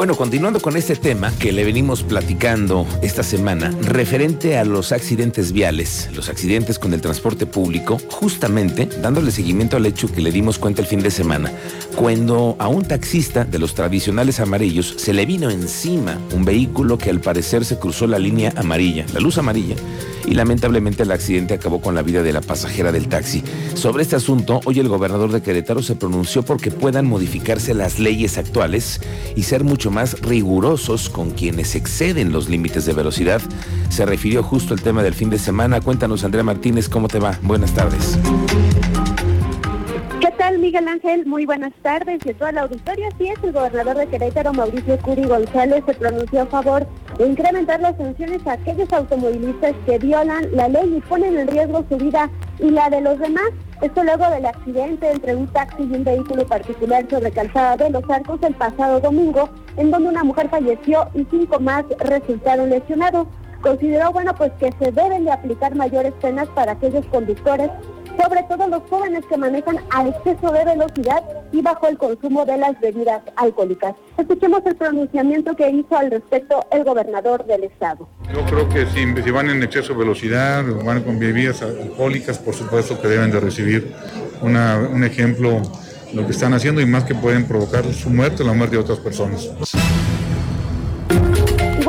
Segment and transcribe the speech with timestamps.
[0.00, 5.52] Bueno, continuando con este tema que le venimos platicando esta semana, referente a los accidentes
[5.52, 10.58] viales, los accidentes con el transporte público, justamente dándole seguimiento al hecho que le dimos
[10.58, 11.52] cuenta el fin de semana,
[11.96, 17.10] cuando a un taxista de los tradicionales amarillos se le vino encima un vehículo que
[17.10, 19.76] al parecer se cruzó la línea amarilla, la luz amarilla,
[20.30, 23.42] y lamentablemente el accidente acabó con la vida de la pasajera del taxi.
[23.74, 28.38] Sobre este asunto, hoy el gobernador de Querétaro se pronunció porque puedan modificarse las leyes
[28.38, 29.00] actuales
[29.34, 33.42] y ser mucho más rigurosos con quienes exceden los límites de velocidad.
[33.88, 35.80] Se refirió justo al tema del fin de semana.
[35.80, 37.36] Cuéntanos, Andrea Martínez, ¿cómo te va?
[37.42, 38.16] Buenas tardes.
[40.70, 41.26] ¿Qué tal, Miguel Ángel?
[41.26, 42.20] Muy buenas tardes.
[42.24, 46.42] Y toda la auditoría, sí es el gobernador de Querétaro, Mauricio Curi González, se pronunció
[46.42, 46.86] a favor
[47.18, 51.84] de incrementar las sanciones a aquellos automovilistas que violan la ley y ponen en riesgo
[51.88, 53.50] su vida y la de los demás.
[53.82, 58.08] Esto luego del accidente entre un taxi y un vehículo particular sobre calzada de Los
[58.08, 63.26] Arcos el pasado domingo, en donde una mujer falleció y cinco más resultaron lesionados.
[63.60, 67.70] Consideró, bueno, pues que se deben de aplicar mayores penas para aquellos conductores
[68.20, 72.58] sobre todo los jóvenes que manejan a exceso de velocidad y bajo el consumo de
[72.58, 73.94] las bebidas alcohólicas.
[74.18, 78.08] Escuchemos el pronunciamiento que hizo al respecto el gobernador del estado.
[78.32, 83.00] Yo creo que si, van en exceso de velocidad van con bebidas alcohólicas, por supuesto
[83.00, 83.94] que deben de recibir
[84.42, 85.62] un ejemplo
[86.12, 88.98] lo que están haciendo y más que pueden provocar su muerte la muerte de otras
[88.98, 89.48] personas.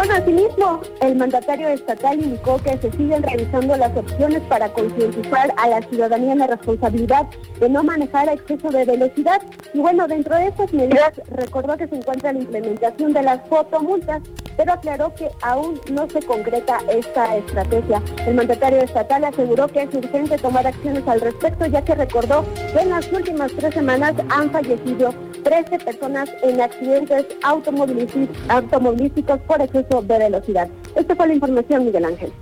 [0.00, 5.68] Bueno, asimismo, el mandatario estatal indicó que se siguen revisando las opciones para concientizar a
[5.68, 7.26] la ciudadanía en la responsabilidad
[7.58, 9.42] de no manejar a exceso de velocidad.
[9.74, 14.22] Y bueno, dentro de estas medidas recordó que se encuentra la implementación de las fotomultas,
[14.56, 18.02] pero aclaró que aún no se concreta esta estrategia.
[18.26, 22.80] El mandatario estatal aseguró que es urgente tomar acciones al respecto, ya que recordó que
[22.80, 25.12] en las últimas tres semanas han fallecido
[25.42, 30.68] 13 personas en accidentes automovilísticos por exceso de velocidad.
[30.94, 32.32] Esta fue la información, Miguel Ángel.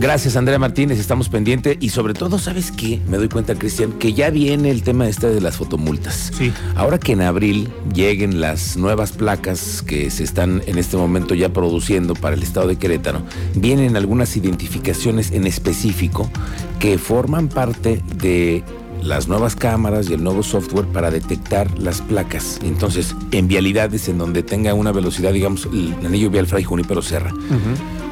[0.00, 0.98] Gracias, Andrea Martínez.
[0.98, 3.02] Estamos pendientes y sobre todo, ¿sabes qué?
[3.06, 6.32] Me doy cuenta, Cristian, que ya viene el tema este de las fotomultas.
[6.34, 6.54] Sí.
[6.74, 11.50] Ahora que en abril lleguen las nuevas placas que se están en este momento ya
[11.50, 13.20] produciendo para el estado de Querétaro,
[13.54, 16.30] vienen algunas identificaciones en específico
[16.78, 18.64] que forman parte de
[19.02, 22.58] las nuevas cámaras y el nuevo software para detectar las placas.
[22.62, 27.32] Entonces, en vialidades en donde tenga una velocidad, digamos, el anillo vial Fray Junípero Serra,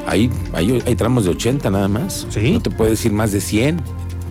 [0.07, 2.27] ahí, hay, hay tramos de 80 nada más.
[2.29, 2.51] ¿Sí?
[2.51, 3.81] No te puedes ir más de 100.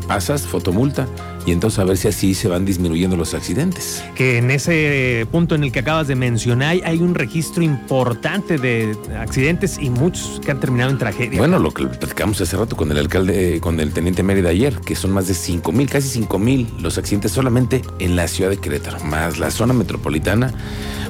[0.06, 1.06] Pasas, fotomulta
[1.46, 4.02] y entonces a ver si así se van disminuyendo los accidentes.
[4.14, 8.96] Que en ese punto en el que acabas de mencionar hay un registro importante de
[9.18, 11.38] accidentes y muchos que han terminado en tragedia.
[11.38, 14.94] Bueno, lo que platicamos hace rato con el alcalde, con el teniente Mérida ayer, que
[14.94, 18.58] son más de 5 mil, casi 5 mil los accidentes solamente en la ciudad de
[18.58, 20.52] Querétaro, más la zona metropolitana.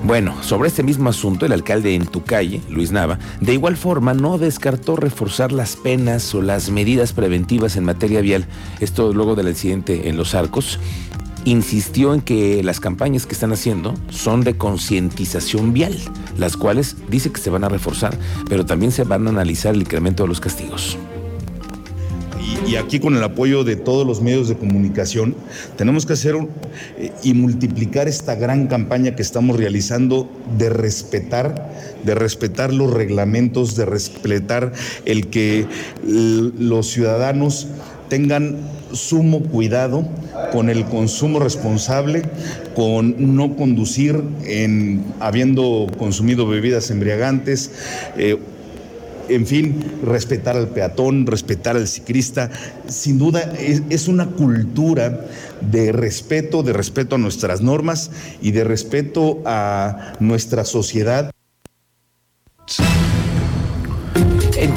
[0.05, 4.15] Bueno, sobre este mismo asunto, el alcalde en tu calle, Luis Nava, de igual forma
[4.15, 8.47] no descartó reforzar las penas o las medidas preventivas en materia vial.
[8.79, 10.79] Esto luego del accidente en los arcos,
[11.45, 15.97] insistió en que las campañas que están haciendo son de concientización vial,
[16.37, 18.19] las cuales dice que se van a reforzar,
[18.49, 20.99] pero también se van a analizar el incremento de los castigos.
[22.67, 25.35] Y, aquí con el apoyo de todos los medios de comunicación,
[25.77, 26.37] tenemos que hacer
[26.99, 31.73] eh, y multiplicar esta gran campaña que estamos realizando de respetar,
[32.05, 34.73] de respetar los reglamentos, de respetar
[35.07, 35.67] el que
[36.05, 37.69] los ciudadanos
[38.09, 38.57] tengan
[38.93, 40.09] sumo cuidado
[40.53, 42.23] con el consumo responsable,
[42.75, 47.71] con no conducir en habiendo consumido bebidas embriagantes.
[48.17, 48.39] Eh,
[49.29, 52.51] en fin, respetar al peatón, respetar al ciclista.
[52.87, 55.27] Sin duda es, es, una cultura
[55.61, 58.11] de respeto, de respeto a nuestras normas
[58.41, 61.31] y de respeto a nuestra sociedad.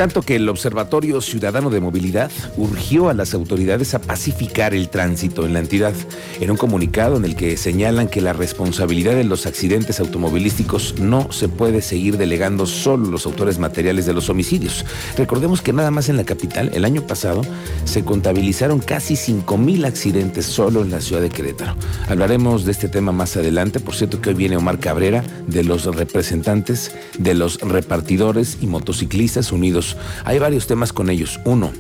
[0.02, 5.46] Tanto que el Observatorio Ciudadano de Movilidad urgió a las autoridades a pacificar el tránsito
[5.46, 5.94] en la entidad
[6.40, 11.32] en un comunicado en el que señalan que la responsabilidad de los accidentes automovilísticos no
[11.32, 14.88] se puede seguir delegando solo los autores materiales de los homicidios.
[15.18, 17.44] Recordemos que nada más en la capital, el año pasado,
[17.86, 21.76] se contabilizaron casi 5.000 accidentes solo en la ciudad de Querétaro.
[22.08, 25.86] Hablaremos de este tema más adelante, por cierto que hoy viene Omar Cabrera de los
[25.96, 29.91] representantes de los repartidores y motociclistas unidos
[30.26, 31.40] hay varios temas con ellos.
[31.46, 31.72] Uno,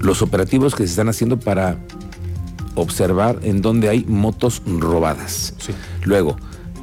[0.00, 1.78] los operativos que se están haciendo para
[2.74, 5.54] observar en dónde hay motos robadas.
[6.04, 6.36] Luego,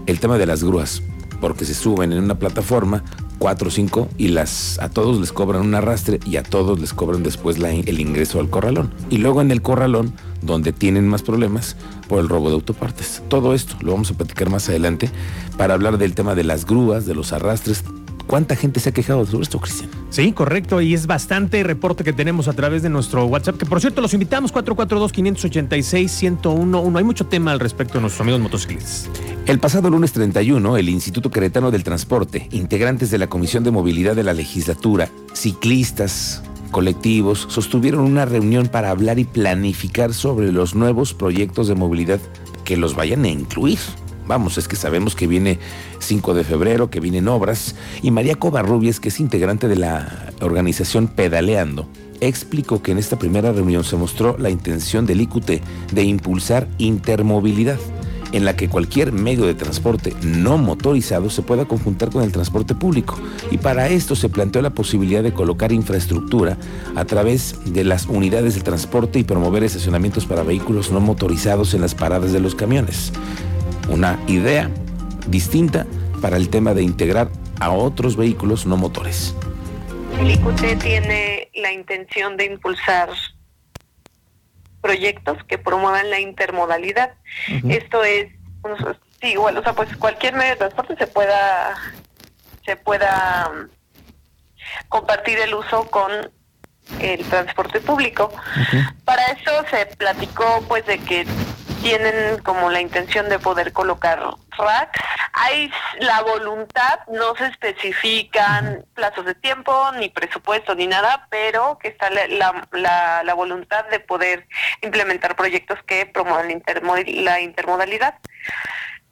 [0.06, 1.02] el tema de las grúas,
[1.40, 3.04] porque se suben en una plataforma
[3.40, 6.94] cuatro o cinco y las a todos les cobran un arrastre y a todos les
[6.94, 8.94] cobran después el ingreso al corralón.
[9.10, 11.75] Y luego en el corralón, donde tienen más problemas,
[12.08, 13.22] por el robo de autopartes.
[13.28, 15.10] Todo esto lo vamos a platicar más adelante
[15.58, 17.84] para hablar del tema de las grúas, de los arrastres,
[18.28, 19.90] ¿Cuánta gente se ha quejado de esto, Cristian?
[20.10, 20.80] Sí, correcto.
[20.81, 24.14] Y es bastante reporte que tenemos a través de nuestro WhatsApp, que por cierto los
[24.14, 26.98] invitamos 442-586-1011.
[26.98, 29.10] Hay mucho tema al respecto de nuestros amigos motociclistas.
[29.46, 34.16] El pasado lunes 31, el Instituto Queretano del Transporte, integrantes de la Comisión de Movilidad
[34.16, 41.14] de la Legislatura, ciclistas, colectivos, sostuvieron una reunión para hablar y planificar sobre los nuevos
[41.14, 42.22] proyectos de movilidad
[42.64, 43.80] que los vayan a incluir.
[44.28, 45.60] Vamos, es que sabemos que viene
[46.00, 51.08] 5 de febrero, que vienen obras, y María Covarrubias, que es integrante de la organización
[51.08, 51.88] Pedaleando,
[52.22, 55.62] explicó que en esta primera reunión se mostró la intención del IQT
[55.92, 57.80] de impulsar intermovilidad
[58.34, 62.74] en la que cualquier medio de transporte no motorizado se pueda conjuntar con el transporte
[62.74, 63.20] público.
[63.52, 66.58] Y para esto se planteó la posibilidad de colocar infraestructura
[66.96, 71.81] a través de las unidades de transporte y promover estacionamientos para vehículos no motorizados en
[71.81, 73.14] las paradas de los camiones
[73.90, 74.70] una idea
[75.28, 75.86] distinta
[76.22, 79.36] para el tema de integrar a otros vehículos no motores.
[80.20, 83.10] El IQT tiene la intención de impulsar
[84.82, 87.14] proyectos que promuevan la intermodalidad.
[87.70, 88.28] Esto es,
[89.22, 91.74] sí, igual, o sea, pues cualquier medio de transporte se pueda,
[92.66, 93.70] se pueda um,
[94.90, 96.12] compartir el uso con
[97.00, 98.32] el transporte público.
[99.06, 101.26] Para eso se platicó, pues, de que
[101.84, 104.24] tienen como la intención de poder colocar
[104.58, 105.00] racks.
[105.34, 105.70] Hay
[106.00, 112.10] la voluntad, no se especifican plazos de tiempo, ni presupuesto, ni nada, pero que está
[112.10, 114.48] la, la, la voluntad de poder
[114.82, 116.64] implementar proyectos que promuevan
[117.06, 118.16] la intermodalidad.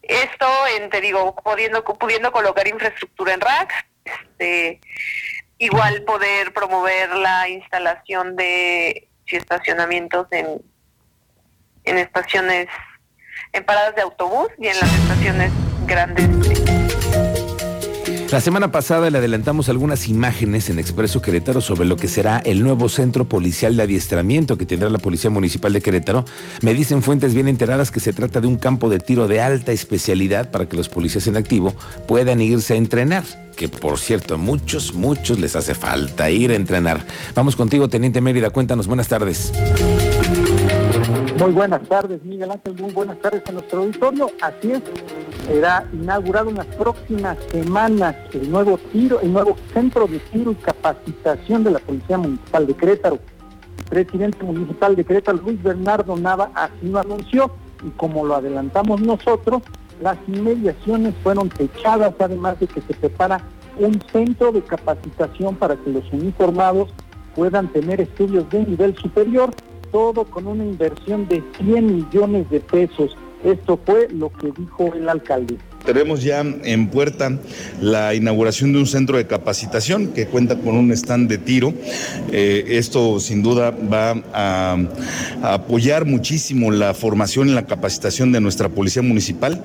[0.01, 0.47] Esto,
[0.77, 3.75] en, te digo, pudiendo, pudiendo colocar infraestructura en racks,
[4.05, 4.79] este,
[5.57, 10.61] igual poder promover la instalación de estacionamientos en
[11.85, 12.67] en estaciones,
[13.53, 15.51] en paradas de autobús y en las estaciones
[15.85, 16.29] grandes.
[18.31, 22.63] La semana pasada le adelantamos algunas imágenes en Expreso Querétaro sobre lo que será el
[22.63, 26.23] nuevo centro policial de adiestramiento que tendrá la Policía Municipal de Querétaro.
[26.61, 29.73] Me dicen fuentes bien enteradas que se trata de un campo de tiro de alta
[29.73, 31.75] especialidad para que los policías en activo
[32.07, 33.25] puedan irse a entrenar.
[33.57, 37.05] Que por cierto, a muchos, muchos les hace falta ir a entrenar.
[37.35, 39.51] Vamos contigo, Teniente Mérida, cuéntanos, buenas tardes.
[41.41, 42.75] Muy buenas tardes, Miguel Ángel.
[42.79, 44.29] Muy buenas tardes a nuestro auditorio.
[44.43, 44.81] Así es,
[45.47, 50.55] será inaugurado en las próximas semanas el nuevo tiro, el nuevo centro de tiro y
[50.55, 53.19] capacitación de la Policía Municipal de Querétaro.
[53.79, 57.49] El presidente municipal de Querétaro, Luis Bernardo Nava, así lo anunció
[57.83, 59.63] y como lo adelantamos nosotros,
[59.99, 63.41] las inmediaciones fueron techadas, además de que se prepara
[63.79, 66.93] un centro de capacitación para que los uniformados
[67.33, 69.49] puedan tener estudios de nivel superior
[69.91, 73.17] todo con una inversión de 100 millones de pesos.
[73.43, 75.57] Esto fue lo que dijo el alcalde.
[75.85, 77.39] Tenemos ya en puerta
[77.81, 81.73] la inauguración de un centro de capacitación que cuenta con un stand de tiro.
[82.31, 84.77] Eh, esto sin duda va a,
[85.41, 89.63] apoyar muchísimo la formación y la capacitación de nuestra policía municipal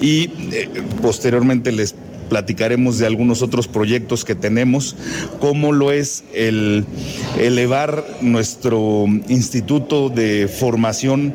[0.00, 0.68] y eh,
[1.02, 1.94] posteriormente les
[2.30, 4.96] platicaremos de algunos otros proyectos que tenemos,
[5.40, 6.86] como lo es el
[7.38, 11.34] elevar nuestro instituto de formación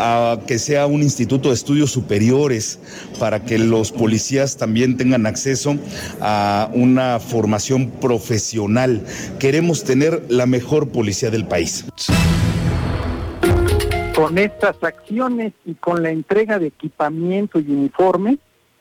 [0.00, 2.80] a que sea un instituto de estudios superiores
[3.18, 5.76] para que los policías también tengan acceso
[6.20, 9.04] a una formación profesional.
[9.38, 11.84] Queremos tener la mejor policía del país.
[14.14, 18.38] Con estas acciones y con la entrega de equipamiento y uniforme,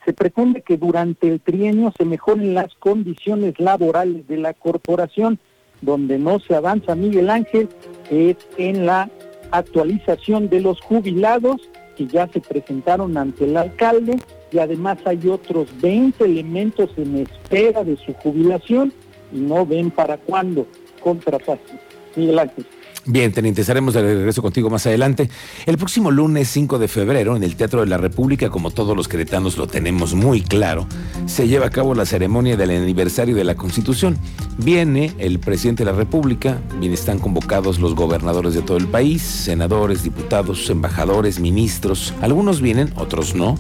[0.09, 5.37] se pretende que durante el trienio se mejoren las condiciones laborales de la corporación.
[5.83, 7.69] Donde no se avanza Miguel Ángel
[8.09, 9.07] es en la
[9.51, 14.17] actualización de los jubilados que ya se presentaron ante el alcalde
[14.51, 18.91] y además hay otros 20 elementos en espera de su jubilación
[19.31, 20.65] y no ven para cuándo
[21.03, 21.79] contratación.
[22.15, 22.65] Miguel Ángel.
[23.06, 25.29] Bien, teniente, estaremos de regreso contigo más adelante.
[25.65, 29.08] El próximo lunes 5 de febrero, en el Teatro de la República, como todos los
[29.08, 30.86] queretanos lo tenemos muy claro,
[31.25, 34.18] se lleva a cabo la ceremonia del aniversario de la Constitución.
[34.58, 39.22] Viene el presidente de la República, bien están convocados los gobernadores de todo el país,
[39.22, 42.13] senadores, diputados, embajadores, ministros.
[42.22, 43.58] Algunos vienen, otros no,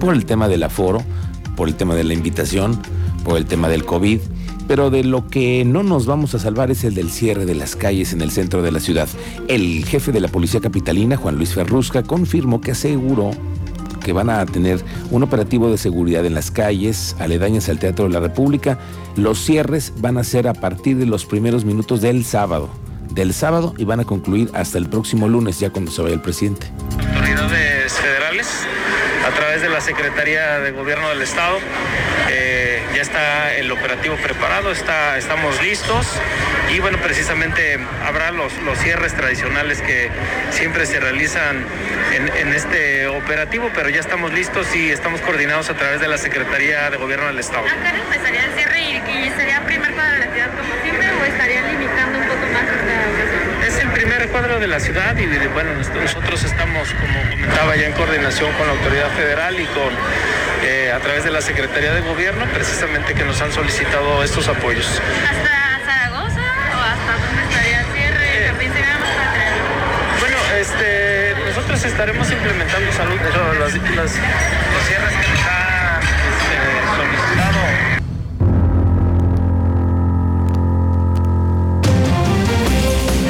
[0.00, 1.02] por el tema del aforo,
[1.56, 2.80] por el tema de la invitación,
[3.22, 4.20] por el tema del COVID
[4.68, 7.74] pero de lo que no nos vamos a salvar es el del cierre de las
[7.74, 9.08] calles en el centro de la ciudad.
[9.48, 13.30] El jefe de la policía capitalina, Juan Luis Ferrusca, confirmó que aseguró
[14.04, 18.12] que van a tener un operativo de seguridad en las calles aledañas al Teatro de
[18.12, 18.78] la República.
[19.16, 22.68] Los cierres van a ser a partir de los primeros minutos del sábado.
[23.10, 26.20] Del sábado y van a concluir hasta el próximo lunes, ya cuando se vaya el
[26.20, 26.70] presidente.
[26.92, 28.46] Autoridades federales,
[29.26, 31.56] a través de la Secretaría de Gobierno del Estado,
[32.30, 36.06] eh, ya está el operativo preparado, está, estamos listos
[36.70, 40.10] y bueno, precisamente habrá los, los cierres tradicionales que
[40.50, 41.64] siempre se realizan
[42.12, 46.18] en, en este operativo, pero ya estamos listos y estamos coordinados a través de la
[46.18, 47.66] Secretaría de Gobierno del Estado.
[47.66, 51.24] ¿Acá empezaría el cierre y que sería primer cuadro de la ciudad como siempre o
[51.24, 53.66] estarían limitando un poco más esta?
[53.66, 57.92] Es el primer cuadro de la ciudad y bueno, nosotros estamos, como comentaba ya, en
[57.92, 59.90] coordinación con la autoridad federal y con
[60.68, 64.86] eh, a través de la Secretaría de Gobierno, precisamente que nos han solicitado estos apoyos.
[65.24, 66.44] ¿Hasta Zaragoza
[66.74, 68.46] o hasta dónde estaría el cierre?
[68.48, 69.52] También sería más para traer.
[70.20, 73.18] Bueno, este, nosotros estaremos implementando salud,
[73.58, 74.12] las, las